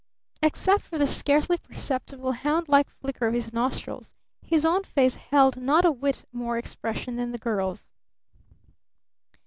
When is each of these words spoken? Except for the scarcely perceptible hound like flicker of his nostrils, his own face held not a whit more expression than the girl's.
Except 0.41 0.81
for 0.83 0.97
the 0.97 1.05
scarcely 1.05 1.57
perceptible 1.59 2.31
hound 2.31 2.67
like 2.67 2.89
flicker 2.89 3.27
of 3.27 3.35
his 3.35 3.53
nostrils, 3.53 4.15
his 4.43 4.65
own 4.65 4.83
face 4.83 5.13
held 5.13 5.57
not 5.57 5.85
a 5.85 5.91
whit 5.91 6.25
more 6.31 6.57
expression 6.57 7.17
than 7.17 7.31
the 7.33 7.37
girl's. 7.37 7.91